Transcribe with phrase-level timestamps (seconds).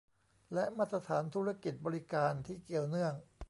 [0.53, 3.13] และมาตรฐานธุรกิจบริการที่เกี่ยวเนื่อง